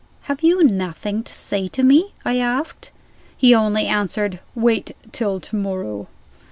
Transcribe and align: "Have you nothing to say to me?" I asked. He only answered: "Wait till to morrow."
"Have 0.23 0.41
you 0.41 0.63
nothing 0.63 1.21
to 1.21 1.31
say 1.31 1.67
to 1.67 1.83
me?" 1.83 2.15
I 2.25 2.39
asked. 2.39 2.89
He 3.37 3.53
only 3.53 3.85
answered: 3.85 4.39
"Wait 4.55 4.95
till 5.11 5.39
to 5.39 5.55
morrow." 5.55 6.07